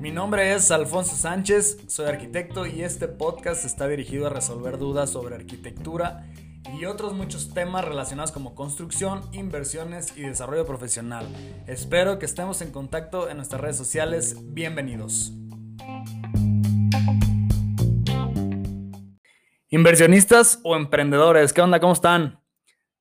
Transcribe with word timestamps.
Mi 0.00 0.12
nombre 0.12 0.54
es 0.54 0.70
Alfonso 0.70 1.16
Sánchez, 1.16 1.78
soy 1.88 2.06
arquitecto 2.06 2.66
y 2.66 2.82
este 2.82 3.08
podcast 3.08 3.64
está 3.64 3.88
dirigido 3.88 4.26
a 4.26 4.30
resolver 4.30 4.78
dudas 4.78 5.10
sobre 5.10 5.34
arquitectura 5.34 6.26
y 6.78 6.84
otros 6.84 7.14
muchos 7.14 7.52
temas 7.52 7.84
relacionados 7.84 8.32
como 8.32 8.54
construcción, 8.54 9.22
inversiones 9.32 10.16
y 10.16 10.22
desarrollo 10.22 10.66
profesional. 10.66 11.26
Espero 11.66 12.18
que 12.18 12.26
estemos 12.26 12.60
en 12.62 12.70
contacto 12.70 13.28
en 13.28 13.36
nuestras 13.38 13.60
redes 13.60 13.76
sociales. 13.76 14.36
Bienvenidos. 14.44 15.32
Inversionistas 19.68 20.60
o 20.62 20.76
emprendedores, 20.76 21.52
¿qué 21.52 21.60
onda? 21.60 21.80
¿Cómo 21.80 21.92
están? 21.92 22.45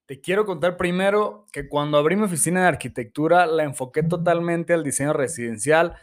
Te 0.07 0.21
quiero 0.21 0.45
contar 0.45 0.77
primero 0.77 1.47
que 1.51 1.67
cuando 1.67 1.97
abrí 1.97 2.15
mi 2.15 2.25
oficina 2.25 2.61
de 2.61 2.67
arquitectura 2.67 3.47
la 3.47 3.63
enfoqué 3.63 4.03
totalmente 4.03 4.73
al 4.73 4.83
diseño 4.83 5.13
residencial, 5.13 5.95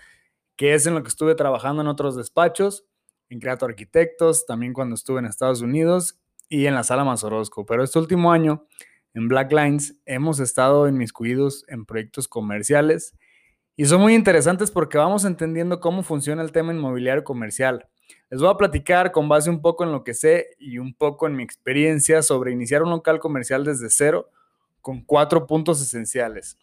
que 0.56 0.74
es 0.74 0.86
en 0.86 0.94
lo 0.94 1.04
que 1.04 1.08
estuve 1.08 1.36
trabajando 1.36 1.82
en 1.82 1.88
otros 1.88 2.16
despachos, 2.16 2.84
en 3.28 3.38
Creato 3.38 3.64
Arquitectos, 3.64 4.44
también 4.44 4.72
cuando 4.72 4.96
estuve 4.96 5.20
en 5.20 5.26
Estados 5.26 5.60
Unidos 5.60 6.18
y 6.48 6.66
en 6.66 6.74
la 6.74 6.82
sala 6.82 7.04
Mazorosco. 7.04 7.64
Pero 7.64 7.84
este 7.84 8.00
último 8.00 8.32
año, 8.32 8.66
en 9.14 9.28
Black 9.28 9.52
Lines, 9.52 10.00
hemos 10.04 10.40
estado 10.40 10.88
inmiscuidos 10.88 11.64
en 11.68 11.86
proyectos 11.86 12.26
comerciales 12.26 13.16
y 13.76 13.84
son 13.84 14.00
muy 14.00 14.14
interesantes 14.14 14.72
porque 14.72 14.98
vamos 14.98 15.24
entendiendo 15.24 15.78
cómo 15.78 16.02
funciona 16.02 16.42
el 16.42 16.50
tema 16.50 16.74
inmobiliario 16.74 17.22
comercial. 17.22 17.88
Les 18.30 18.40
voy 18.40 18.50
a 18.50 18.56
platicar 18.56 19.12
con 19.12 19.28
base 19.28 19.50
un 19.50 19.60
poco 19.60 19.84
en 19.84 19.92
lo 19.92 20.04
que 20.04 20.14
sé 20.14 20.56
y 20.58 20.78
un 20.78 20.94
poco 20.94 21.26
en 21.26 21.36
mi 21.36 21.42
experiencia 21.42 22.22
sobre 22.22 22.52
iniciar 22.52 22.82
un 22.82 22.90
local 22.90 23.18
comercial 23.18 23.64
desde 23.64 23.90
cero 23.90 24.30
con 24.80 25.02
cuatro 25.02 25.46
puntos 25.46 25.80
esenciales. 25.80 26.58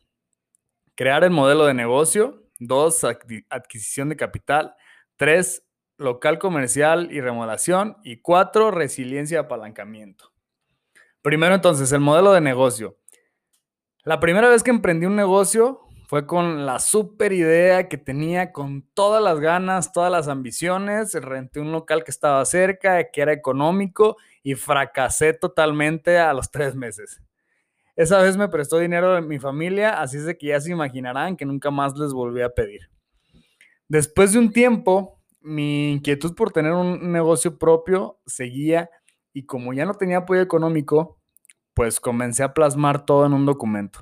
Crear 0.95 1.23
el 1.23 1.31
modelo 1.31 1.65
de 1.65 1.73
negocio, 1.73 2.43
dos, 2.59 3.03
adquisición 3.03 4.09
de 4.09 4.17
capital, 4.17 4.75
tres, 5.15 5.63
local 5.99 6.39
comercial 6.39 7.09
y 7.11 7.21
remodelación. 7.21 7.97
Y 8.03 8.17
cuatro, 8.17 8.71
resiliencia 8.71 9.35
y 9.35 9.39
apalancamiento. 9.39 10.31
Primero 11.21 11.53
entonces, 11.53 11.91
el 11.91 11.99
modelo 11.99 12.31
de 12.31 12.41
negocio. 12.41 12.97
La 14.03 14.19
primera 14.19 14.49
vez 14.49 14.63
que 14.63 14.71
emprendí 14.71 15.05
un 15.05 15.15
negocio 15.15 15.81
fue 16.09 16.25
con 16.25 16.65
la 16.65 16.79
super 16.79 17.31
idea 17.33 17.87
que 17.87 17.99
tenía, 17.99 18.51
con 18.51 18.81
todas 18.95 19.21
las 19.21 19.39
ganas, 19.39 19.93
todas 19.93 20.11
las 20.11 20.27
ambiciones. 20.27 21.13
Renté 21.13 21.59
un 21.59 21.71
local 21.71 22.03
que 22.03 22.09
estaba 22.09 22.43
cerca, 22.45 23.11
que 23.11 23.21
era 23.21 23.31
económico 23.31 24.17
y 24.41 24.55
fracasé 24.55 25.33
totalmente 25.33 26.17
a 26.17 26.33
los 26.33 26.49
tres 26.51 26.73
meses. 26.73 27.21
Esa 27.95 28.23
vez 28.23 28.37
me 28.37 28.49
prestó 28.49 28.79
dinero 28.79 29.13
de 29.13 29.21
mi 29.21 29.37
familia, 29.37 30.01
así 30.01 30.17
es 30.17 30.25
de 30.25 30.35
que 30.35 30.47
ya 30.47 30.59
se 30.59 30.71
imaginarán 30.71 31.37
que 31.37 31.45
nunca 31.45 31.69
más 31.69 31.95
les 31.95 32.11
volví 32.11 32.41
a 32.41 32.49
pedir. 32.49 32.89
Después 33.87 34.33
de 34.33 34.39
un 34.39 34.51
tiempo, 34.51 35.21
mi 35.41 35.91
inquietud 35.91 36.33
por 36.33 36.51
tener 36.51 36.71
un 36.71 37.11
negocio 37.11 37.59
propio 37.59 38.19
seguía 38.25 38.89
y 39.31 39.45
como 39.45 39.73
ya 39.73 39.85
no 39.85 39.93
tenía 39.93 40.17
apoyo 40.17 40.41
económico, 40.41 41.19
pues 41.75 41.99
comencé 41.99 42.41
a 42.41 42.55
plasmar 42.55 43.05
todo 43.05 43.27
en 43.27 43.33
un 43.33 43.45
documento. 43.45 43.99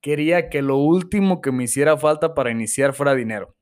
Quería 0.00 0.48
que 0.48 0.62
lo 0.62 0.76
último 0.76 1.40
que 1.40 1.52
me 1.52 1.64
hiciera 1.64 1.96
falta 1.96 2.34
para 2.34 2.50
iniciar 2.50 2.94
fuera 2.94 3.14
dinero. 3.14 3.54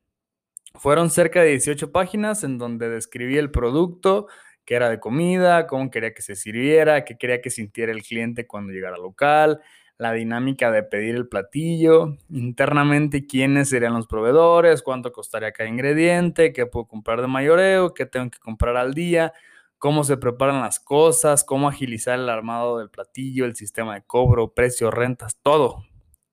Fueron 0.74 1.10
cerca 1.10 1.40
de 1.42 1.50
18 1.50 1.92
páginas 1.92 2.44
en 2.44 2.58
donde 2.58 2.90
describí 2.90 3.38
el 3.38 3.50
producto, 3.50 4.26
que 4.66 4.74
era 4.74 4.90
de 4.90 5.00
comida, 5.00 5.66
cómo 5.66 5.90
quería 5.90 6.12
que 6.12 6.22
se 6.22 6.36
sirviera, 6.36 7.04
qué 7.04 7.16
quería 7.16 7.40
que 7.40 7.50
sintiera 7.50 7.92
el 7.92 8.02
cliente 8.02 8.46
cuando 8.46 8.72
llegara 8.72 8.96
al 8.96 9.02
local, 9.02 9.60
la 9.96 10.12
dinámica 10.12 10.70
de 10.70 10.82
pedir 10.82 11.14
el 11.14 11.28
platillo, 11.28 12.16
internamente 12.28 13.26
quiénes 13.26 13.70
serían 13.70 13.94
los 13.94 14.06
proveedores, 14.06 14.82
cuánto 14.82 15.12
costaría 15.12 15.52
cada 15.52 15.70
ingrediente, 15.70 16.52
qué 16.52 16.66
puedo 16.66 16.86
comprar 16.86 17.22
de 17.22 17.28
mayoreo, 17.28 17.94
qué 17.94 18.04
tengo 18.04 18.30
que 18.30 18.38
comprar 18.38 18.76
al 18.76 18.92
día, 18.92 19.32
cómo 19.78 20.04
se 20.04 20.16
preparan 20.18 20.60
las 20.60 20.80
cosas, 20.80 21.44
cómo 21.44 21.68
agilizar 21.68 22.18
el 22.18 22.28
armado 22.28 22.78
del 22.78 22.90
platillo, 22.90 23.46
el 23.46 23.56
sistema 23.56 23.94
de 23.94 24.02
cobro, 24.02 24.52
precios, 24.52 24.92
rentas, 24.92 25.38
todo. 25.42 25.84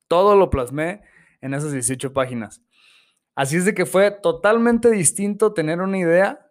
Todo 0.08 0.36
lo 0.36 0.50
plasmé 0.50 1.02
en 1.40 1.54
esas 1.54 1.72
18 1.72 2.12
páginas. 2.12 2.62
Así 3.34 3.56
es 3.56 3.64
de 3.64 3.74
que 3.74 3.86
fue 3.86 4.10
totalmente 4.10 4.90
distinto 4.90 5.52
tener 5.52 5.80
una 5.80 5.98
idea 5.98 6.50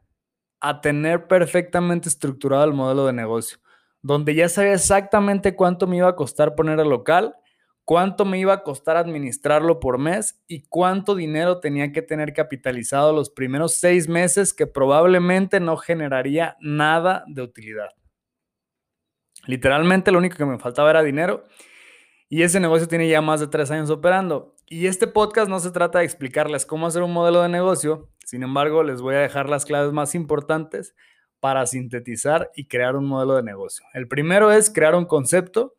a 0.60 0.82
tener 0.82 1.28
perfectamente 1.28 2.10
estructurado 2.10 2.64
el 2.64 2.74
modelo 2.74 3.06
de 3.06 3.14
negocio 3.14 3.60
donde 4.04 4.36
ya 4.36 4.50
sabía 4.50 4.74
exactamente 4.74 5.56
cuánto 5.56 5.88
me 5.88 5.98
iba 5.98 6.10
a 6.10 6.16
costar 6.16 6.56
poner 6.56 6.80
el 6.80 6.90
local, 6.90 7.36
cuánto 7.86 8.26
me 8.26 8.38
iba 8.38 8.54
a 8.54 8.62
costar 8.62 8.98
administrarlo 8.98 9.80
por 9.80 9.98
mes 9.98 10.44
y 10.46 10.64
cuánto 10.68 11.16
dinero 11.16 11.60
tenía 11.60 11.92
que 11.92 12.02
tener 12.02 12.34
capitalizado 12.34 13.14
los 13.14 13.30
primeros 13.30 13.76
seis 13.76 14.08
meses 14.10 14.54
que 14.54 14.68
probablemente 14.68 15.60
no 15.62 15.78
generaría 15.78 16.58
nada 16.60 17.24
de 17.28 17.42
utilidad. 17.42 17.92
Literalmente 19.48 20.12
lo 20.12 20.20
único 20.20 20.38
que 20.38 20.46
me 20.46 20.60
faltaba 20.60 20.90
era 20.90 21.02
dinero 21.02 21.46
y 22.34 22.42
ese 22.42 22.60
negocio 22.60 22.88
tiene 22.88 23.08
ya 23.08 23.22
más 23.22 23.42
de 23.42 23.48
tres 23.48 23.70
años 23.70 23.92
operando. 23.92 24.56
Y 24.68 24.88
este 24.88 25.06
podcast 25.06 25.48
no 25.48 25.60
se 25.60 25.70
trata 25.70 26.00
de 26.00 26.06
explicarles 26.06 26.66
cómo 26.66 26.88
hacer 26.88 27.04
un 27.04 27.14
modelo 27.14 27.44
de 27.44 27.50
negocio, 27.50 28.10
sin 28.26 28.42
embargo 28.42 28.82
les 28.82 29.02
voy 29.02 29.14
a 29.14 29.20
dejar 29.20 29.48
las 29.50 29.66
claves 29.66 29.94
más 29.94 30.16
importantes 30.16 30.96
para 31.40 31.68
sintetizar 31.68 32.50
y 32.56 32.66
crear 32.66 32.96
un 32.96 33.06
modelo 33.06 33.36
de 33.36 33.44
negocio. 33.44 33.86
El 33.94 34.08
primero 34.08 34.52
es 34.52 34.72
crear 34.72 34.96
un 34.96 35.06
concepto, 35.06 35.76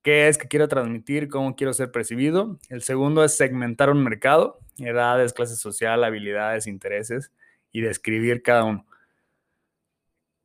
qué 0.00 0.28
es 0.28 0.38
que 0.38 0.48
quiero 0.48 0.68
transmitir, 0.68 1.28
cómo 1.28 1.54
quiero 1.54 1.74
ser 1.74 1.92
percibido. 1.92 2.58
El 2.70 2.80
segundo 2.80 3.22
es 3.22 3.36
segmentar 3.36 3.90
un 3.90 4.02
mercado, 4.02 4.60
edades, 4.78 5.34
clase 5.34 5.54
social, 5.54 6.02
habilidades, 6.02 6.66
intereses 6.66 7.30
y 7.72 7.82
describir 7.82 8.42
cada 8.42 8.64
uno. 8.64 8.86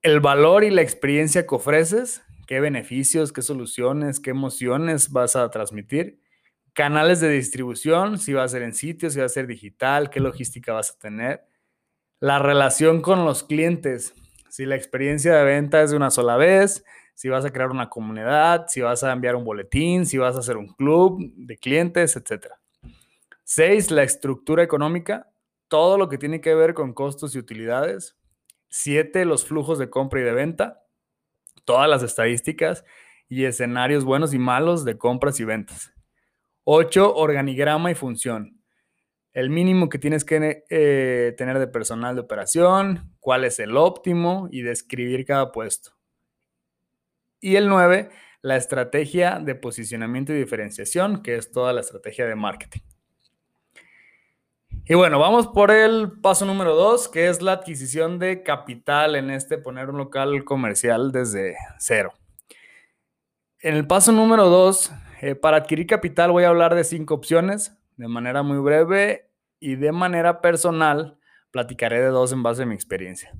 El 0.02 0.20
valor 0.20 0.66
y 0.66 0.70
la 0.70 0.82
experiencia 0.82 1.48
que 1.48 1.56
ofreces, 1.56 2.24
qué 2.50 2.60
beneficios, 2.60 3.32
qué 3.32 3.44
soluciones, 3.44 4.20
qué 4.20 4.32
emociones 4.32 5.12
vas 5.12 5.36
a 5.36 5.48
transmitir. 5.52 6.20
Canales 6.74 7.20
de 7.20 7.30
distribución, 7.30 8.18
si 8.18 8.34
va 8.34 8.44
a 8.44 8.48
ser 8.48 8.64
en 8.64 8.74
sitio, 8.74 9.12
si 9.12 9.20
va 9.20 9.26
a 9.28 9.30
ser 9.30 9.46
digital, 9.46 10.10
qué 10.10 10.20
logística 10.20 10.74
vas 10.74 10.90
a 10.90 10.98
tener. 10.98 11.46
La 12.20 12.40
relación 12.40 13.04
con 13.04 13.24
los 13.24 13.44
clientes, 13.44 14.16
si 14.50 14.66
la 14.66 14.76
experiencia 14.76 15.36
de 15.36 15.44
venta 15.44 15.84
es 15.84 15.92
de 15.92 15.98
una 15.98 16.10
sola 16.10 16.38
vez, 16.38 16.84
si 17.14 17.30
vas 17.30 17.46
a 17.46 17.52
crear 17.52 17.70
una 17.70 17.88
comunidad, 17.88 18.66
si 18.68 18.82
vas 18.82 19.04
a 19.04 19.12
enviar 19.12 19.36
un 19.36 19.46
boletín, 19.46 20.08
si 20.08 20.18
vas 20.18 20.36
a 20.36 20.40
hacer 20.40 20.58
un 20.58 20.70
club 20.70 21.20
de 21.36 21.56
clientes, 21.56 22.16
etc. 22.16 22.48
Seis, 23.44 23.92
la 23.92 24.02
estructura 24.02 24.64
económica, 24.64 25.32
todo 25.68 26.00
lo 26.00 26.10
que 26.10 26.18
tiene 26.18 26.42
que 26.42 26.56
ver 26.56 26.74
con 26.74 26.94
costos 26.96 27.36
y 27.36 27.38
utilidades. 27.38 28.18
Siete, 28.70 29.24
los 29.26 29.46
flujos 29.46 29.78
de 29.78 29.92
compra 29.92 30.22
y 30.22 30.24
de 30.24 30.34
venta, 30.34 30.82
todas 31.66 31.90
las 31.90 32.04
estadísticas 32.04 32.84
y 33.28 33.46
escenarios 33.46 34.06
buenos 34.06 34.34
y 34.34 34.40
malos 34.40 34.86
de 34.86 34.98
compras 34.98 35.40
y 35.40 35.46
ventas. 35.46 35.94
Ocho, 36.64 37.16
organigrama 37.16 37.92
y 37.92 37.96
función 37.96 38.60
el 39.34 39.50
mínimo 39.50 39.90
que 39.90 40.00
tienes 40.00 40.26
que 40.26 40.64
eh, 40.70 41.34
tener 41.38 41.60
de 41.60 41.68
personal 41.68 42.16
de 42.16 42.22
operación, 42.22 43.16
cuál 43.20 43.46
es 43.46 43.60
el 43.60 43.78
óptimo 43.78 44.48
y 44.52 44.62
describir 44.62 45.26
cada 45.26 45.52
puesto. 45.52 45.92
Y 47.40 47.56
el 47.56 47.70
9, 47.70 48.10
la 48.42 48.58
estrategia 48.58 49.40
de 49.40 49.56
posicionamiento 49.56 50.34
y 50.34 50.38
diferenciación, 50.38 51.22
que 51.22 51.36
es 51.36 51.52
toda 51.52 51.74
la 51.74 51.82
estrategia 51.82 52.26
de 52.26 52.36
marketing. 52.36 52.82
Y 54.92 54.96
bueno, 54.96 55.20
vamos 55.20 55.46
por 55.46 55.70
el 55.70 56.14
paso 56.20 56.48
número 56.48 56.74
2, 56.74 57.10
que 57.10 57.30
es 57.30 57.44
la 57.44 57.52
adquisición 57.52 58.18
de 58.18 58.42
capital 58.42 59.16
en 59.16 59.30
este 59.30 59.60
poner 59.60 59.92
un 59.92 59.98
local 60.00 60.44
comercial 60.44 61.12
desde 61.12 61.56
cero. 61.78 62.12
En 63.60 63.76
el 63.76 63.86
paso 63.86 64.12
número 64.12 64.50
2, 64.50 64.92
eh, 65.22 65.36
para 65.36 65.58
adquirir 65.58 65.86
capital 65.86 66.32
voy 66.32 66.44
a 66.44 66.50
hablar 66.50 66.74
de 66.74 66.84
cinco 66.84 67.14
opciones 67.14 67.78
de 67.98 68.08
manera 68.08 68.42
muy 68.42 68.58
breve 68.58 69.30
y 69.60 69.76
de 69.76 69.92
manera 69.92 70.42
personal 70.42 71.20
platicaré 71.52 72.02
de 72.02 72.08
dos 72.08 72.32
en 72.32 72.42
base 72.42 72.64
a 72.64 72.66
mi 72.66 72.74
experiencia. 72.74 73.32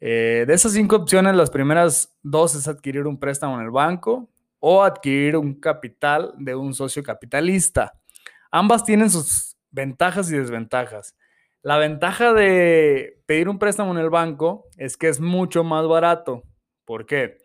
Eh, 0.00 0.46
de 0.46 0.54
esas 0.54 0.72
cinco 0.72 0.96
opciones, 0.96 1.34
las 1.34 1.50
primeras 1.50 2.16
dos 2.22 2.54
es 2.54 2.66
adquirir 2.66 3.06
un 3.06 3.20
préstamo 3.20 3.56
en 3.56 3.66
el 3.66 3.70
banco 3.70 4.30
o 4.58 4.82
adquirir 4.82 5.36
un 5.36 5.60
capital 5.60 6.32
de 6.38 6.54
un 6.54 6.72
socio 6.72 7.02
capitalista. 7.02 7.92
Ambas 8.50 8.84
tienen 8.84 9.10
sus 9.10 9.55
ventajas 9.76 10.32
y 10.32 10.36
desventajas. 10.36 11.14
La 11.62 11.78
ventaja 11.78 12.32
de 12.32 13.20
pedir 13.26 13.48
un 13.48 13.58
préstamo 13.58 13.92
en 13.92 13.98
el 13.98 14.10
banco 14.10 14.66
es 14.76 14.96
que 14.96 15.08
es 15.08 15.20
mucho 15.20 15.62
más 15.62 15.86
barato. 15.86 16.42
¿Por 16.84 17.06
qué? 17.06 17.38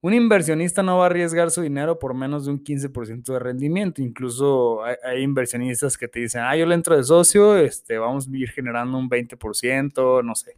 Un 0.00 0.14
inversionista 0.14 0.82
no 0.82 0.98
va 0.98 1.04
a 1.04 1.06
arriesgar 1.06 1.50
su 1.50 1.62
dinero 1.62 1.98
por 1.98 2.14
menos 2.14 2.44
de 2.44 2.52
un 2.52 2.62
15% 2.62 3.32
de 3.32 3.38
rendimiento. 3.38 4.02
Incluso 4.02 4.84
hay, 4.84 5.22
inversionistas 5.22 5.96
que 5.96 6.06
te 6.06 6.20
dicen, 6.20 6.42
ah, 6.42 6.56
yo 6.56 6.66
le 6.66 6.74
entro 6.74 6.96
de 6.96 7.02
socio, 7.02 7.56
este, 7.56 7.98
vamos 7.98 8.28
a 8.28 8.36
ir 8.36 8.50
generando 8.50 8.96
un 8.98 9.08
20%, 9.08 10.22
no 10.22 10.34
sé. 10.34 10.56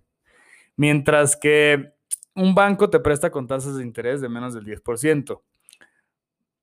Mientras 0.77 1.37
que 1.37 1.93
un 2.35 2.55
banco 2.55 2.91
te 2.91 3.01
presta 3.01 3.31
con 3.31 3.47
tasas 3.47 3.77
de 3.77 3.83
interés 3.83 4.21
de 4.21 4.29
menos 4.29 4.53
del 4.53 4.65
10%. 4.65 5.41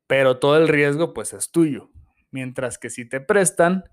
Pero 0.08 0.38
todo 0.38 0.58
el 0.58 0.68
riesgo, 0.68 1.14
pues, 1.14 1.34
es 1.34 1.52
tuyo. 1.52 1.90
mientras 2.30 2.78
que 2.78 2.90
si 2.90 3.06
te 3.06 3.22
prestan, 3.22 3.86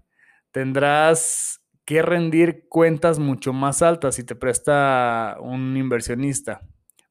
tendrás 0.55 1.67
que 1.85 2.01
rendir 2.01 2.69
cuentas 2.69 3.19
mucho 3.19 3.53
más 3.53 3.83
altas 3.83 4.15
si 4.15 4.23
te 4.23 4.37
presta 4.37 5.37
un 5.41 5.77
inversionista, 5.77 6.61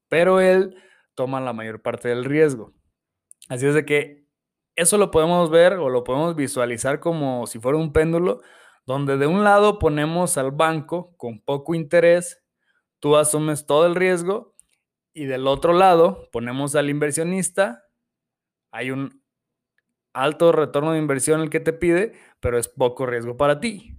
pero 0.08 0.40
él 0.40 0.74
toma 1.14 1.42
la 1.42 1.52
mayor 1.52 1.82
parte 1.82 2.08
del 2.08 2.24
riesgo. 2.24 2.72
Así 3.50 3.66
es 3.66 3.74
de 3.74 3.84
que 3.84 4.26
eso 4.76 4.96
lo 4.96 5.10
podemos 5.10 5.50
ver 5.50 5.74
o 5.74 5.90
lo 5.90 6.04
podemos 6.04 6.34
visualizar 6.34 7.00
como 7.00 7.46
si 7.46 7.58
fuera 7.58 7.76
un 7.76 7.92
péndulo, 7.92 8.40
donde 8.86 9.18
de 9.18 9.26
un 9.26 9.44
lado 9.44 9.78
ponemos 9.78 10.38
al 10.38 10.50
banco 10.50 11.14
con 11.18 11.38
poco 11.38 11.74
interés, 11.74 12.42
tú 12.98 13.14
asumes 13.14 13.66
todo 13.66 13.84
el 13.84 13.94
riesgo 13.94 14.56
y 15.12 15.26
del 15.26 15.46
otro 15.46 15.74
lado 15.74 16.30
ponemos 16.32 16.74
al 16.76 16.88
inversionista, 16.88 17.84
hay 18.72 18.90
un 18.90 19.22
alto 20.14 20.52
retorno 20.52 20.92
de 20.92 20.98
inversión 20.98 21.40
el 21.40 21.50
que 21.50 21.60
te 21.60 21.72
pide, 21.72 22.12
pero 22.40 22.58
es 22.58 22.68
poco 22.68 23.04
riesgo 23.04 23.36
para 23.36 23.60
ti. 23.60 23.98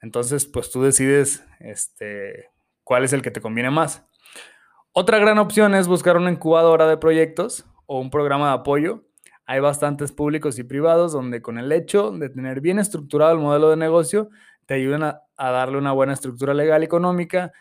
Entonces, 0.00 0.46
pues 0.46 0.70
tú 0.70 0.82
decides 0.82 1.44
este, 1.58 2.50
cuál 2.84 3.02
es 3.02 3.12
el 3.12 3.22
que 3.22 3.30
te 3.30 3.40
conviene 3.40 3.70
más. 3.70 4.06
Otra 4.92 5.18
gran 5.18 5.38
opción 5.38 5.74
es 5.74 5.88
buscar 5.88 6.16
una 6.16 6.30
incubadora 6.30 6.86
de 6.86 6.96
proyectos 6.96 7.66
o 7.86 7.98
un 7.98 8.10
programa 8.10 8.48
de 8.48 8.54
apoyo. 8.54 9.04
Hay 9.46 9.60
bastantes 9.60 10.12
públicos 10.12 10.58
y 10.58 10.64
privados 10.64 11.12
donde 11.12 11.42
con 11.42 11.58
el 11.58 11.72
hecho 11.72 12.10
de 12.12 12.28
tener 12.28 12.60
bien 12.60 12.78
estructurado 12.78 13.32
el 13.32 13.38
modelo 13.38 13.70
de 13.70 13.76
negocio, 13.76 14.30
te 14.66 14.74
ayudan 14.74 15.02
a, 15.02 15.22
a 15.36 15.50
darle 15.50 15.78
una 15.78 15.92
buena 15.92 16.12
estructura 16.12 16.52
legal 16.54 16.82
y 16.82 16.86
económica, 16.86 17.52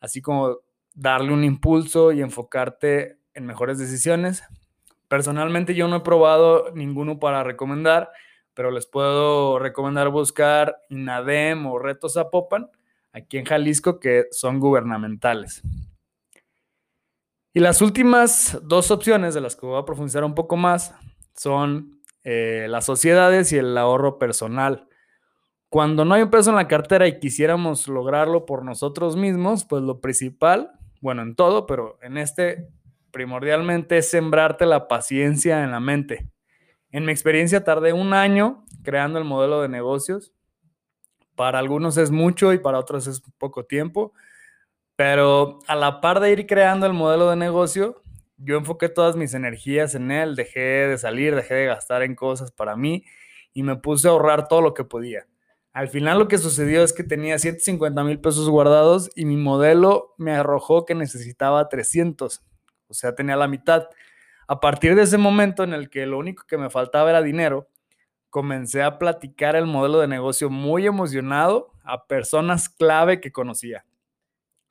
así 0.00 0.20
como 0.20 0.58
darle 0.94 1.32
un 1.32 1.44
impulso 1.44 2.12
y 2.12 2.20
enfocarte 2.20 3.18
en 3.34 3.46
mejores 3.46 3.78
decisiones. 3.78 4.42
Personalmente 5.12 5.74
yo 5.74 5.88
no 5.88 5.96
he 5.96 6.00
probado 6.00 6.70
ninguno 6.72 7.18
para 7.18 7.44
recomendar, 7.44 8.10
pero 8.54 8.70
les 8.70 8.86
puedo 8.86 9.58
recomendar 9.58 10.08
buscar 10.08 10.78
INADEM 10.88 11.66
o 11.66 11.78
Retos 11.78 12.14
Zapopan 12.14 12.70
aquí 13.12 13.36
en 13.36 13.44
Jalisco 13.44 14.00
que 14.00 14.28
son 14.30 14.58
gubernamentales. 14.58 15.60
Y 17.52 17.60
las 17.60 17.82
últimas 17.82 18.58
dos 18.62 18.90
opciones 18.90 19.34
de 19.34 19.42
las 19.42 19.54
que 19.54 19.66
voy 19.66 19.78
a 19.78 19.84
profundizar 19.84 20.24
un 20.24 20.34
poco 20.34 20.56
más 20.56 20.94
son 21.36 22.00
eh, 22.24 22.64
las 22.70 22.86
sociedades 22.86 23.52
y 23.52 23.58
el 23.58 23.76
ahorro 23.76 24.18
personal. 24.18 24.88
Cuando 25.68 26.06
no 26.06 26.14
hay 26.14 26.22
un 26.22 26.30
peso 26.30 26.48
en 26.48 26.56
la 26.56 26.68
cartera 26.68 27.06
y 27.06 27.20
quisiéramos 27.20 27.86
lograrlo 27.86 28.46
por 28.46 28.64
nosotros 28.64 29.16
mismos, 29.16 29.66
pues 29.66 29.82
lo 29.82 30.00
principal, 30.00 30.70
bueno, 31.02 31.20
en 31.20 31.34
todo, 31.34 31.66
pero 31.66 31.98
en 32.00 32.16
este 32.16 32.70
primordialmente 33.12 33.98
es 33.98 34.10
sembrarte 34.10 34.66
la 34.66 34.88
paciencia 34.88 35.62
en 35.62 35.70
la 35.70 35.80
mente. 35.80 36.28
En 36.90 37.04
mi 37.04 37.12
experiencia 37.12 37.62
tardé 37.64 37.92
un 37.92 38.12
año 38.12 38.64
creando 38.82 39.18
el 39.18 39.24
modelo 39.24 39.62
de 39.62 39.68
negocios. 39.68 40.32
Para 41.36 41.58
algunos 41.58 41.96
es 41.96 42.10
mucho 42.10 42.52
y 42.52 42.58
para 42.58 42.78
otros 42.78 43.06
es 43.06 43.22
poco 43.38 43.64
tiempo, 43.64 44.12
pero 44.96 45.60
a 45.66 45.74
la 45.74 46.00
par 46.00 46.20
de 46.20 46.32
ir 46.32 46.46
creando 46.46 46.86
el 46.86 46.92
modelo 46.92 47.30
de 47.30 47.36
negocio, 47.36 48.02
yo 48.36 48.58
enfoqué 48.58 48.88
todas 48.88 49.16
mis 49.16 49.34
energías 49.34 49.94
en 49.94 50.10
él, 50.10 50.36
dejé 50.36 50.60
de 50.60 50.98
salir, 50.98 51.34
dejé 51.34 51.54
de 51.54 51.66
gastar 51.66 52.02
en 52.02 52.14
cosas 52.14 52.52
para 52.52 52.76
mí 52.76 53.04
y 53.54 53.62
me 53.62 53.76
puse 53.76 54.08
a 54.08 54.10
ahorrar 54.10 54.48
todo 54.48 54.60
lo 54.60 54.74
que 54.74 54.84
podía. 54.84 55.26
Al 55.72 55.88
final 55.88 56.18
lo 56.18 56.28
que 56.28 56.36
sucedió 56.36 56.82
es 56.82 56.92
que 56.92 57.04
tenía 57.04 57.38
150 57.38 58.04
mil 58.04 58.20
pesos 58.20 58.48
guardados 58.50 59.10
y 59.14 59.24
mi 59.24 59.36
modelo 59.36 60.14
me 60.18 60.32
arrojó 60.32 60.84
que 60.84 60.94
necesitaba 60.94 61.68
300, 61.68 62.42
o 62.92 62.94
sea, 62.94 63.14
tenía 63.14 63.36
la 63.36 63.48
mitad. 63.48 63.88
A 64.46 64.60
partir 64.60 64.94
de 64.94 65.02
ese 65.02 65.18
momento 65.18 65.64
en 65.64 65.72
el 65.72 65.90
que 65.90 66.06
lo 66.06 66.18
único 66.18 66.44
que 66.46 66.58
me 66.58 66.70
faltaba 66.70 67.10
era 67.10 67.22
dinero, 67.22 67.68
comencé 68.30 68.82
a 68.82 68.98
platicar 68.98 69.56
el 69.56 69.66
modelo 69.66 70.00
de 70.00 70.08
negocio 70.08 70.50
muy 70.50 70.86
emocionado 70.86 71.72
a 71.84 72.06
personas 72.06 72.68
clave 72.68 73.20
que 73.20 73.32
conocía, 73.32 73.84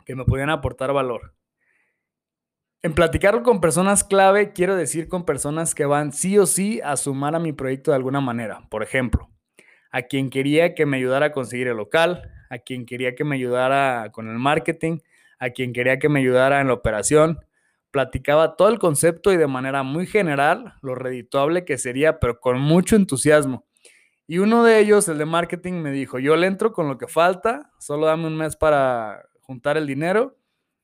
que 0.06 0.15
me 0.15 0.25
podían 0.25 0.50
aportar 0.50 0.94
valor. 0.94 1.33
En 2.83 2.94
platicarlo 2.94 3.44
con 3.44 3.62
personas 3.62 4.03
clave, 4.03 4.53
quiero 4.53 4.75
decir 4.75 5.07
con 5.07 5.25
personas 5.25 5.75
que 5.75 5.85
van 5.85 6.13
sí 6.13 6.39
o 6.39 6.47
sí 6.47 6.81
a 6.83 6.97
sumar 6.97 7.35
a 7.35 7.39
mi 7.39 7.53
proyecto 7.53 7.91
de 7.91 7.97
alguna 7.97 8.21
manera. 8.21 8.67
Por 8.69 8.81
ejemplo, 8.81 9.29
a 9.91 10.03
quien 10.03 10.29
quería 10.31 10.74
que 10.74 10.88
me 10.88 10.97
ayudara 10.97 11.27
a 11.27 11.31
conseguir 11.31 11.67
el 11.67 11.77
local, 11.77 12.31
a 12.50 12.57
quien 12.57 12.85
quería 12.85 13.13
que 13.13 13.24
me 13.24 13.35
ayudara 13.35 14.12
con 14.12 14.29
el 14.29 14.39
marketing, 14.39 14.97
a 15.38 15.51
quien 15.51 15.74
quería 15.74 16.00
que 16.00 16.09
me 16.09 16.19
ayudara 16.19 16.62
en 16.62 16.67
la 16.67 16.74
operación, 16.74 17.39
platicaba 17.91 18.55
todo 18.55 18.69
el 18.69 18.79
concepto 18.79 19.31
y 19.31 19.38
de 19.38 19.47
manera 19.47 19.83
muy 19.83 20.07
general 20.07 20.75
lo 20.81 20.95
redituable 20.95 21.65
que 21.65 21.77
sería, 21.77 22.19
pero 22.19 22.39
con 22.39 22.59
mucho 22.59 22.95
entusiasmo. 22.95 23.65
Y 24.27 24.38
uno 24.38 24.63
de 24.63 24.79
ellos, 24.79 25.09
el 25.09 25.17
de 25.17 25.25
marketing, 25.25 25.73
me 25.73 25.91
dijo, 25.91 26.17
yo 26.17 26.38
le 26.38 26.47
entro 26.47 26.71
con 26.71 26.88
lo 26.88 26.97
que 26.97 27.07
falta, 27.07 27.71
solo 27.79 28.05
dame 28.05 28.27
un 28.27 28.38
mes 28.38 28.55
para 28.55 29.25
juntar 29.41 29.75
el 29.77 29.85
dinero 29.85 30.38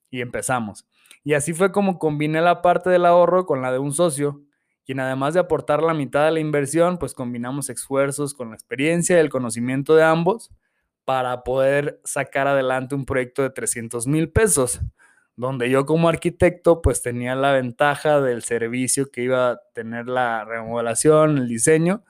y 0.10 0.22
empezamos. 0.22 0.86
Y 1.24 1.34
así 1.34 1.54
fue 1.54 1.72
como 1.72 1.98
combiné 1.98 2.42
la 2.42 2.62
parte 2.62 2.90
del 2.90 3.06
ahorro 3.06 3.46
con 3.46 3.62
la 3.62 3.72
de 3.72 3.80
un 3.80 3.94
socio, 3.94 4.42
quien 4.86 5.00
además 5.00 5.34
de 5.34 5.40
aportar 5.40 5.82
la 5.82 5.94
mitad 5.94 6.26
de 6.26 6.32
la 6.32 6.40
inversión, 6.40 6.98
pues 6.98 7.14
combinamos 7.14 7.70
esfuerzos 7.70 8.34
con 8.34 8.50
la 8.50 8.56
experiencia 8.56 9.16
y 9.16 9.20
el 9.20 9.30
conocimiento 9.30 9.96
de 9.96 10.04
ambos 10.04 10.50
para 11.06 11.44
poder 11.44 12.02
sacar 12.04 12.48
adelante 12.48 12.96
un 12.96 13.06
proyecto 13.06 13.42
de 13.42 13.50
300 13.50 14.08
mil 14.08 14.30
pesos 14.30 14.82
donde 15.38 15.70
yo 15.70 15.86
como 15.86 16.10
arquitecto 16.10 16.82
pues 16.82 17.02
tenía 17.02 17.36
la 17.36 17.54
ventaja 17.54 18.20
del 18.20 18.42
servicio 18.42 19.12
que 19.12 19.22
iba 19.22 19.52
a 19.52 19.62
tener 19.74 20.08
la 20.08 20.44
remodelación, 20.44 21.38
el 21.38 21.48
diseño, 21.48 22.04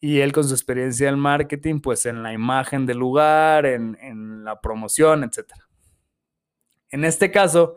y 0.00 0.20
él 0.20 0.32
con 0.32 0.44
su 0.44 0.54
experiencia 0.54 1.08
en 1.08 1.18
marketing 1.18 1.80
pues 1.80 2.06
en 2.06 2.22
la 2.22 2.32
imagen 2.32 2.86
del 2.86 2.98
lugar, 2.98 3.66
en, 3.66 4.44
la 4.44 4.60
promoción, 4.60 5.24
etc. 5.24 5.52
En 6.90 7.04
este 7.04 7.30
caso, 7.30 7.74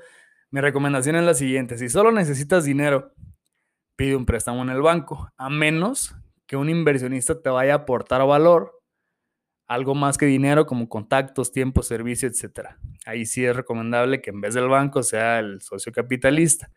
mi 0.52 0.62
recomendación 0.62 1.16
es 1.16 1.24
la 1.24 1.34
siguiente, 1.34 1.78
si 1.78 1.90
solo 1.90 2.12
necesitas 2.12 2.64
dinero, 2.64 3.14
pide 3.96 4.16
un 4.16 4.26
préstamo 4.26 4.62
en 4.62 4.70
el 4.70 4.82
banco, 4.82 5.32
a 5.36 5.50
menos 5.50 6.16
que 6.46 6.58
un 6.58 6.70
inversionista 6.70 7.42
te 7.42 7.50
vaya 7.50 7.74
a 7.74 7.78
aportar 7.78 8.26
valor 8.26 8.84
algo 9.68 9.96
más 9.96 10.18
que 10.18 10.26
dinero 10.26 10.66
como 10.66 10.88
contactos, 10.90 11.52
tiempo, 11.52 11.82
servicio, 11.82 12.30
etc. 12.30 12.70
Ahí 13.06 13.26
sí 13.26 13.46
es 13.46 13.56
recomendable 13.56 14.22
que 14.22 14.30
en 14.30 14.42
vez 14.42 14.54
del 14.54 14.68
banco 14.68 15.04
sea 15.04 15.40
el 15.40 15.62
socio 15.62 15.92
capitalista. 15.92 16.72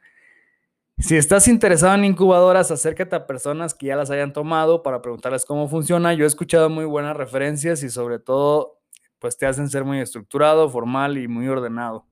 Si 0.99 1.17
estás 1.17 1.46
interesado 1.46 1.94
en 1.94 2.05
incubadoras, 2.05 2.73
acércate 2.73 3.14
a 3.14 3.26
personas 3.26 3.73
que 3.73 3.87
ya 3.87 3.96
las 3.96 4.11
hayan 4.11 4.32
tomado 4.32 4.82
para 4.82 5.00
preguntarles 5.00 5.45
cómo 5.45 5.68
funciona. 5.68 6.12
Yo 6.12 6.25
he 6.25 6.26
escuchado 6.26 6.71
muy 6.71 6.87
buenas 6.87 7.16
referencias 7.16 7.85
y 7.85 7.90
sobre 7.90 8.18
todo, 8.18 8.80
pues 9.21 9.38
te 9.38 9.47
hacen 9.47 9.71
ser 9.71 9.85
muy 9.85 10.00
estructurado, 10.00 10.68
formal 10.68 11.16
y 11.18 11.28
muy 11.28 11.47
ordenado. 11.47 12.07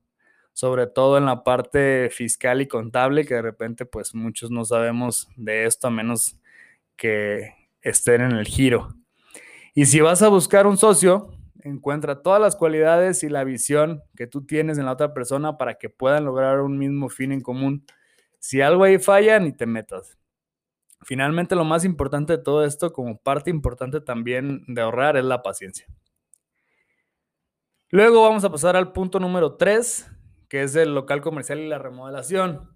Sobre 0.53 0.87
todo 0.87 1.17
en 1.17 1.25
la 1.25 1.43
parte 1.43 2.09
fiscal 2.11 2.61
y 2.61 2.67
contable, 2.67 3.25
que 3.25 3.33
de 3.35 3.41
repente 3.41 3.85
pues 3.85 4.15
muchos 4.15 4.51
no 4.51 4.63
sabemos 4.63 5.27
de 5.35 5.65
esto 5.65 5.87
a 5.87 5.91
menos 5.91 6.39
que 6.95 7.53
estén 7.81 8.21
en 8.21 8.31
el 8.31 8.45
giro. 8.45 8.96
Y 9.77 9.85
si 9.85 10.01
vas 10.01 10.23
a 10.23 10.29
buscar 10.29 10.65
un 10.65 10.75
socio, 10.75 11.29
encuentra 11.61 12.23
todas 12.23 12.41
las 12.41 12.55
cualidades 12.55 13.21
y 13.21 13.29
la 13.29 13.43
visión 13.43 14.01
que 14.15 14.25
tú 14.25 14.43
tienes 14.43 14.79
en 14.79 14.85
la 14.85 14.93
otra 14.93 15.13
persona 15.13 15.55
para 15.59 15.75
que 15.75 15.87
puedan 15.87 16.25
lograr 16.25 16.61
un 16.61 16.79
mismo 16.79 17.09
fin 17.09 17.31
en 17.31 17.41
común. 17.41 17.85
Si 18.39 18.59
algo 18.59 18.85
ahí 18.85 18.97
falla, 18.97 19.37
ni 19.37 19.51
te 19.51 19.67
metas. 19.67 20.17
Finalmente, 21.03 21.55
lo 21.55 21.63
más 21.63 21.85
importante 21.85 22.37
de 22.37 22.43
todo 22.43 22.65
esto, 22.65 22.91
como 22.91 23.19
parte 23.19 23.51
importante 23.51 24.01
también 24.01 24.63
de 24.65 24.81
ahorrar, 24.81 25.15
es 25.15 25.25
la 25.25 25.43
paciencia. 25.43 25.85
Luego 27.91 28.23
vamos 28.23 28.43
a 28.45 28.51
pasar 28.51 28.75
al 28.75 28.93
punto 28.93 29.19
número 29.19 29.57
3, 29.57 30.11
que 30.49 30.63
es 30.63 30.75
el 30.75 30.95
local 30.95 31.21
comercial 31.21 31.59
y 31.59 31.67
la 31.67 31.77
remodelación. 31.77 32.75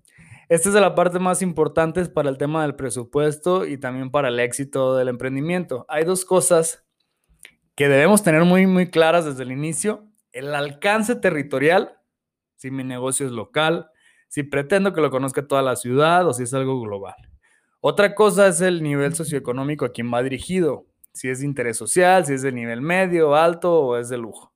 Esta 0.50 0.70
es 0.70 0.76
la 0.76 0.94
parte 0.94 1.18
más 1.18 1.42
importante 1.42 2.06
para 2.06 2.30
el 2.30 2.38
tema 2.38 2.62
del 2.62 2.76
presupuesto 2.76 3.66
y 3.66 3.80
también 3.80 4.12
para 4.12 4.28
el 4.28 4.40
éxito 4.40 4.96
del 4.96 5.08
emprendimiento. 5.08 5.84
Hay 5.90 6.04
dos 6.04 6.26
cosas 6.26 6.86
que 7.76 7.88
debemos 7.88 8.24
tener 8.24 8.44
muy, 8.44 8.68
muy 8.68 8.90
claras 8.90 9.26
desde 9.26 9.44
el 9.44 9.52
inicio. 9.52 10.08
El 10.32 10.54
alcance 10.56 11.16
territorial, 11.16 11.98
si 12.56 12.72
mi 12.72 12.84
negocio 12.84 13.26
es 13.26 13.32
local, 13.32 13.90
si 14.28 14.44
pretendo 14.44 14.94
que 14.94 15.02
lo 15.02 15.12
conozca 15.12 15.48
toda 15.48 15.62
la 15.62 15.76
ciudad 15.76 16.28
o 16.28 16.34
si 16.34 16.44
es 16.44 16.54
algo 16.54 16.80
global. 16.82 17.16
Otra 17.82 18.16
cosa 18.16 18.48
es 18.48 18.62
el 18.62 18.84
nivel 18.84 19.16
socioeconómico 19.16 19.86
a 19.86 19.92
quien 19.92 20.14
va 20.14 20.24
dirigido, 20.24 20.86
si 21.14 21.30
es 21.30 21.40
de 21.40 21.46
interés 21.46 21.78
social, 21.78 22.26
si 22.26 22.34
es 22.34 22.42
de 22.42 22.52
nivel 22.52 22.82
medio, 22.82 23.36
alto 23.36 23.74
o 23.74 23.98
es 23.98 24.08
de 24.10 24.18
lujo. 24.18 24.54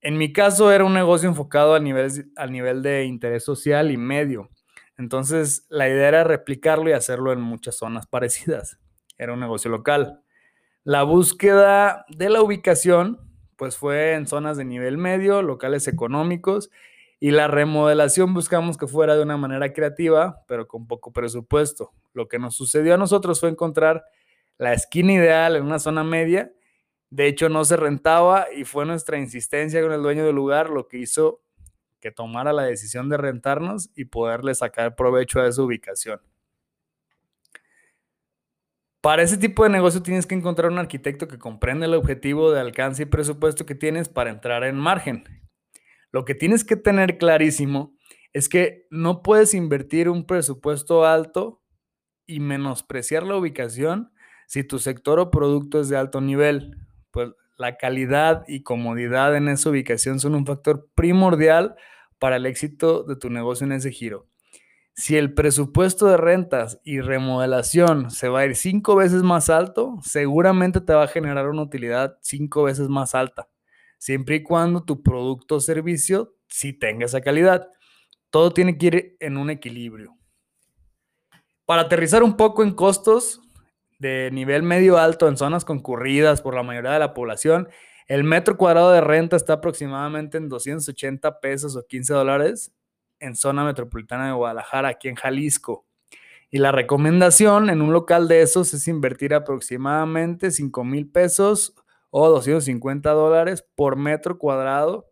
En 0.00 0.18
mi 0.18 0.32
caso 0.32 0.70
era 0.70 0.84
un 0.84 0.94
negocio 0.94 1.28
enfocado 1.28 1.74
al 1.74 1.82
nivel, 1.82 2.30
al 2.36 2.52
nivel 2.52 2.82
de 2.82 3.04
interés 3.04 3.44
social 3.44 3.90
y 3.90 3.96
medio. 3.96 4.50
Entonces 4.98 5.66
la 5.68 5.88
idea 5.88 6.08
era 6.08 6.24
replicarlo 6.24 6.88
y 6.90 6.92
hacerlo 6.92 7.32
en 7.32 7.40
muchas 7.40 7.76
zonas 7.76 8.06
parecidas. 8.10 8.78
Era 9.18 9.32
un 9.32 9.40
negocio 9.40 9.70
local. 9.70 10.22
La 10.86 11.02
búsqueda 11.02 12.06
de 12.10 12.30
la 12.30 12.40
ubicación, 12.40 13.18
pues 13.56 13.76
fue 13.76 14.12
en 14.12 14.28
zonas 14.28 14.56
de 14.56 14.64
nivel 14.64 14.98
medio, 14.98 15.42
locales 15.42 15.88
económicos, 15.88 16.70
y 17.18 17.32
la 17.32 17.48
remodelación 17.48 18.32
buscamos 18.34 18.76
que 18.76 18.86
fuera 18.86 19.16
de 19.16 19.24
una 19.24 19.36
manera 19.36 19.72
creativa, 19.72 20.44
pero 20.46 20.68
con 20.68 20.86
poco 20.86 21.12
presupuesto. 21.12 21.92
Lo 22.12 22.28
que 22.28 22.38
nos 22.38 22.54
sucedió 22.54 22.94
a 22.94 22.98
nosotros 22.98 23.40
fue 23.40 23.48
encontrar 23.48 24.04
la 24.58 24.74
esquina 24.74 25.14
ideal 25.14 25.56
en 25.56 25.64
una 25.64 25.80
zona 25.80 26.04
media. 26.04 26.52
De 27.10 27.26
hecho, 27.26 27.48
no 27.48 27.64
se 27.64 27.76
rentaba 27.76 28.46
y 28.56 28.62
fue 28.62 28.86
nuestra 28.86 29.18
insistencia 29.18 29.82
con 29.82 29.90
el 29.90 30.02
dueño 30.02 30.24
del 30.24 30.36
lugar 30.36 30.70
lo 30.70 30.86
que 30.86 30.98
hizo 30.98 31.40
que 31.98 32.12
tomara 32.12 32.52
la 32.52 32.62
decisión 32.62 33.08
de 33.08 33.16
rentarnos 33.16 33.90
y 33.96 34.04
poderle 34.04 34.54
sacar 34.54 34.94
provecho 34.94 35.40
a 35.40 35.48
esa 35.48 35.62
ubicación. 35.62 36.20
Para 39.06 39.22
ese 39.22 39.38
tipo 39.38 39.62
de 39.62 39.70
negocio 39.70 40.02
tienes 40.02 40.26
que 40.26 40.34
encontrar 40.34 40.72
un 40.72 40.80
arquitecto 40.80 41.28
que 41.28 41.38
comprenda 41.38 41.86
el 41.86 41.94
objetivo 41.94 42.50
de 42.50 42.58
alcance 42.58 43.04
y 43.04 43.06
presupuesto 43.06 43.64
que 43.64 43.76
tienes 43.76 44.08
para 44.08 44.30
entrar 44.30 44.64
en 44.64 44.74
margen. 44.74 45.22
Lo 46.10 46.24
que 46.24 46.34
tienes 46.34 46.64
que 46.64 46.74
tener 46.74 47.16
clarísimo 47.16 47.94
es 48.32 48.48
que 48.48 48.88
no 48.90 49.22
puedes 49.22 49.54
invertir 49.54 50.08
un 50.08 50.26
presupuesto 50.26 51.06
alto 51.06 51.62
y 52.26 52.40
menospreciar 52.40 53.22
la 53.22 53.36
ubicación 53.36 54.10
si 54.48 54.64
tu 54.64 54.80
sector 54.80 55.20
o 55.20 55.30
producto 55.30 55.78
es 55.78 55.88
de 55.88 55.96
alto 55.96 56.20
nivel. 56.20 56.76
Pues 57.12 57.30
la 57.58 57.76
calidad 57.76 58.42
y 58.48 58.64
comodidad 58.64 59.36
en 59.36 59.46
esa 59.46 59.70
ubicación 59.70 60.18
son 60.18 60.34
un 60.34 60.46
factor 60.46 60.90
primordial 60.96 61.76
para 62.18 62.34
el 62.34 62.46
éxito 62.46 63.04
de 63.04 63.14
tu 63.14 63.30
negocio 63.30 63.66
en 63.66 63.72
ese 63.72 63.92
giro. 63.92 64.26
Si 64.98 65.18
el 65.18 65.34
presupuesto 65.34 66.06
de 66.06 66.16
rentas 66.16 66.80
y 66.82 67.02
remodelación 67.02 68.10
se 68.10 68.30
va 68.30 68.40
a 68.40 68.46
ir 68.46 68.56
cinco 68.56 68.96
veces 68.96 69.22
más 69.22 69.50
alto, 69.50 69.98
seguramente 70.02 70.80
te 70.80 70.94
va 70.94 71.04
a 71.04 71.08
generar 71.08 71.50
una 71.50 71.60
utilidad 71.60 72.16
cinco 72.22 72.62
veces 72.62 72.88
más 72.88 73.14
alta, 73.14 73.46
siempre 73.98 74.36
y 74.36 74.42
cuando 74.42 74.84
tu 74.84 75.02
producto 75.02 75.56
o 75.56 75.60
servicio 75.60 76.34
sí 76.48 76.72
tenga 76.72 77.04
esa 77.04 77.20
calidad. 77.20 77.68
Todo 78.30 78.52
tiene 78.52 78.78
que 78.78 78.86
ir 78.86 79.16
en 79.20 79.36
un 79.36 79.50
equilibrio. 79.50 80.16
Para 81.66 81.82
aterrizar 81.82 82.22
un 82.22 82.38
poco 82.38 82.62
en 82.62 82.72
costos 82.72 83.42
de 83.98 84.30
nivel 84.32 84.62
medio 84.62 84.96
alto 84.96 85.28
en 85.28 85.36
zonas 85.36 85.66
concurridas 85.66 86.40
por 86.40 86.54
la 86.54 86.62
mayoría 86.62 86.92
de 86.92 87.00
la 87.00 87.12
población, 87.12 87.68
el 88.06 88.24
metro 88.24 88.56
cuadrado 88.56 88.92
de 88.92 89.02
renta 89.02 89.36
está 89.36 89.54
aproximadamente 89.54 90.38
en 90.38 90.48
280 90.48 91.40
pesos 91.40 91.76
o 91.76 91.86
15 91.86 92.14
dólares 92.14 92.72
en 93.20 93.36
zona 93.36 93.64
metropolitana 93.64 94.26
de 94.26 94.32
Guadalajara, 94.32 94.88
aquí 94.88 95.08
en 95.08 95.14
Jalisco. 95.14 95.86
Y 96.50 96.58
la 96.58 96.72
recomendación 96.72 97.70
en 97.70 97.82
un 97.82 97.92
local 97.92 98.28
de 98.28 98.42
esos 98.42 98.72
es 98.72 98.88
invertir 98.88 99.34
aproximadamente 99.34 100.50
5 100.50 100.84
mil 100.84 101.08
pesos 101.08 101.74
o 102.10 102.28
250 102.28 103.10
dólares 103.10 103.66
por 103.74 103.96
metro 103.96 104.38
cuadrado 104.38 105.10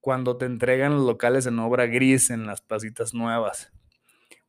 cuando 0.00 0.36
te 0.36 0.46
entregan 0.46 0.94
los 0.94 1.06
locales 1.06 1.46
en 1.46 1.58
obra 1.58 1.86
gris 1.86 2.30
en 2.30 2.46
las 2.46 2.60
placitas 2.60 3.14
nuevas. 3.14 3.72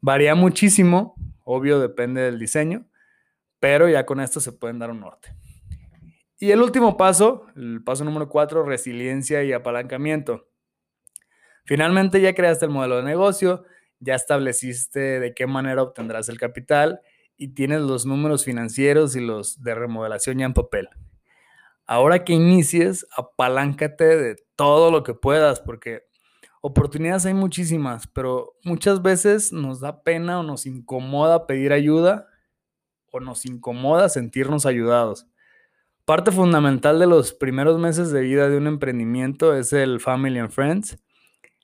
Varía 0.02 0.36
muchísimo, 0.36 1.16
obvio 1.44 1.80
depende 1.80 2.22
del 2.22 2.40
diseño, 2.40 2.88
pero 3.60 3.88
ya 3.90 4.06
con 4.06 4.20
esto 4.20 4.40
se 4.40 4.52
pueden 4.52 4.80
dar 4.80 4.92
un 4.92 5.02
norte. 5.02 5.36
Y 6.38 6.52
el 6.52 6.62
último 6.62 6.96
paso, 6.96 7.46
el 7.56 7.84
paso 7.84 8.06
número 8.06 8.30
cuatro, 8.30 8.64
resiliencia 8.64 9.44
y 9.44 9.52
apalancamiento. 9.52 10.49
Finalmente 11.66 12.22
ya 12.22 12.34
creaste 12.34 12.66
el 12.66 12.72
modelo 12.72 12.98
de 12.98 13.04
negocio, 13.04 13.64
ya 14.00 14.16
estableciste 14.16 15.20
de 15.20 15.34
qué 15.34 15.48
manera 15.48 15.84
obtendrás 15.84 16.30
el 16.30 16.40
capital 16.40 17.02
y 17.38 17.50
tienes 17.50 17.82
los 17.82 18.06
números 18.06 18.44
financieros 18.44 19.16
y 19.16 19.22
los 19.22 19.62
de 19.62 19.76
remodelación 19.76 20.40
ya 20.40 20.46
en 20.46 20.54
papel. 20.54 20.90
Ahora 21.86 22.24
que 22.24 22.34
inicies, 22.34 23.08
apaláncate 23.16 24.18
de 24.18 24.36
todo 24.56 24.92
lo 24.92 25.04
que 25.04 25.14
puedas, 25.14 25.60
porque 25.60 26.04
oportunidades 26.62 27.26
hay 27.26 27.34
muchísimas, 27.34 28.08
pero 28.08 28.54
muchas 28.64 29.02
veces 29.02 29.52
nos 29.54 29.80
da 29.80 30.04
pena 30.04 30.40
o 30.40 30.44
nos 30.44 30.66
incomoda 30.66 31.48
pedir 31.48 31.74
ayuda 31.74 32.28
o 33.12 33.20
nos 33.20 33.46
incomoda 33.46 34.10
sentirnos 34.10 34.66
ayudados. 34.66 35.28
Parte 36.06 36.32
fundamental 36.32 37.00
de 37.00 37.08
los 37.08 37.34
primeros 37.34 37.80
meses 37.80 38.12
de 38.12 38.22
vida 38.22 38.50
de 38.50 38.58
un 38.58 38.68
emprendimiento 38.68 39.56
es 39.56 39.74
el 39.74 40.00
Family 40.00 40.40
and 40.40 40.52
Friends 40.52 40.98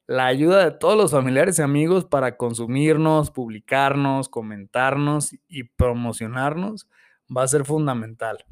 la 0.07 0.27
ayuda 0.27 0.63
de 0.63 0.71
todos 0.71 0.95
los 0.97 1.11
familiares 1.11 1.57
y 1.57 1.61
amigos 1.63 2.05
para 2.05 2.37
consumirnos, 2.37 3.31
publicarnos, 3.31 4.29
comentarnos 4.29 5.35
y 5.47 5.63
promocionarnos 5.63 6.87
va 7.35 7.43
a 7.43 7.47
ser 7.47 7.65
fundamental. 7.65 8.45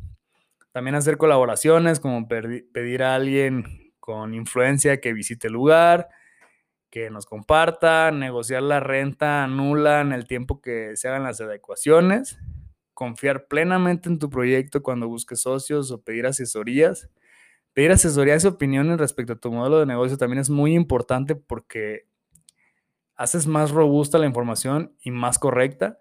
También 0.72 0.96
hacer 0.96 1.18
colaboraciones 1.18 2.00
como 2.00 2.28
pedir 2.28 3.04
a 3.04 3.16
alguien 3.16 3.94
con 4.00 4.34
influencia 4.34 5.00
que 5.00 5.14
visite 5.14 5.48
el 5.48 5.54
lugar, 5.54 6.10
que 6.90 7.10
nos 7.12 7.26
comparta, 7.26 8.12
negociar 8.12 8.64
la 8.64 8.80
renta 8.80 9.48
nula 9.48 10.02
en 10.02 10.12
el 10.12 10.26
tiempo 10.26 10.62
que 10.62 10.96
se 10.96 11.08
hagan 11.08 11.24
las 11.24 11.40
adecuaciones, 11.40 12.40
confiar 12.96 13.48
plenamente 13.48 14.10
en 14.10 14.18
tu 14.20 14.30
proyecto 14.30 14.82
cuando 14.82 15.08
busques 15.08 15.42
socios 15.42 15.92
o 15.92 16.02
pedir 16.02 16.26
asesorías 16.26 17.10
Pedir 17.74 17.92
asesorías 17.92 18.44
y 18.44 18.48
opiniones 18.48 19.00
respecto 19.00 19.34
a 19.34 19.40
tu 19.40 19.52
modelo 19.52 19.80
de 19.80 19.86
negocio 19.86 20.18
también 20.18 20.40
es 20.40 20.50
muy 20.50 20.76
importante 20.76 21.36
porque 21.36 22.08
haces 23.16 23.48
más 23.48 23.72
robusta 23.72 24.20
la 24.20 24.28
información 24.28 24.96
y 25.02 25.12
más 25.12 25.40
correcta. 25.40 25.98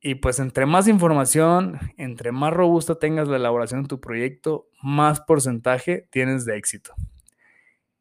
Y 0.00 0.16
pues 0.16 0.40
entre 0.40 0.66
más 0.66 0.88
información, 0.88 1.78
entre 1.96 2.32
más 2.32 2.52
robusta 2.52 2.96
tengas 2.96 3.28
la 3.28 3.36
elaboración 3.36 3.82
de 3.82 3.88
tu 3.88 4.00
proyecto, 4.00 4.66
más 4.82 5.20
porcentaje 5.20 6.08
tienes 6.10 6.44
de 6.44 6.56
éxito. 6.56 6.94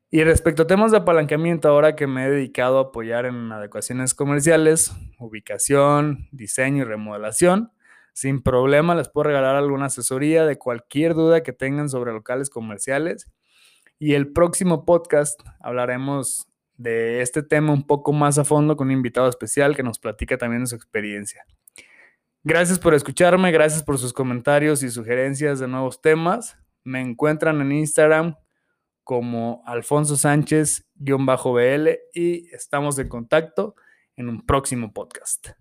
Y 0.10 0.24
respecto 0.24 0.64
a 0.64 0.68
temas 0.68 0.92
de 0.92 0.98
apalancamiento, 0.98 1.70
ahora 1.70 1.96
que 1.96 2.08
me 2.08 2.26
he 2.26 2.30
dedicado 2.30 2.80
a 2.80 2.82
apoyar 2.90 3.26
en 3.26 3.52
adecuaciones 3.52 4.14
comerciales, 4.14 4.94
ubicación, 5.20 6.28
diseño 6.32 6.84
y 6.84 6.86
remodelación, 6.86 7.72
sin 8.14 8.42
problema 8.42 8.96
les 8.96 9.10
puedo 9.10 9.26
regalar 9.26 9.56
alguna 9.56 9.86
asesoría 9.86 10.46
de 10.46 10.58
cualquier 10.58 11.14
duda 11.14 11.44
que 11.44 11.54
tengan 11.54 11.90
sobre 11.90 12.12
locales 12.12 12.50
comerciales. 12.50 13.32
Y 14.00 14.14
el 14.14 14.32
próximo 14.32 14.86
podcast 14.86 15.40
hablaremos 15.60 16.48
de 16.76 17.22
este 17.22 17.44
tema 17.44 17.74
un 17.74 17.86
poco 17.86 18.12
más 18.14 18.38
a 18.38 18.44
fondo 18.44 18.76
con 18.76 18.88
un 18.88 18.94
invitado 18.94 19.30
especial 19.30 19.76
que 19.76 19.84
nos 19.84 20.00
platica 20.00 20.38
también 20.38 20.64
de 20.64 20.68
su 20.68 20.76
experiencia. 20.76 21.46
Gracias 22.44 22.80
por 22.80 22.96
escucharme, 22.96 23.52
gracias 23.52 23.84
por 23.84 24.00
sus 24.00 24.14
comentarios 24.14 24.82
y 24.82 24.90
sugerencias 24.90 25.60
de 25.60 25.68
nuevos 25.68 26.02
temas. 26.02 26.58
Me 26.84 27.00
encuentran 27.00 27.62
en 27.62 27.72
Instagram 27.72 28.36
como 29.04 29.62
Alfonso 29.66 30.16
Sánchez-BL 30.16 31.90
y 32.14 32.50
estamos 32.54 32.98
en 32.98 33.10
contacto 33.10 33.76
en 34.16 34.30
un 34.30 34.46
próximo 34.46 34.92
podcast. 34.92 35.61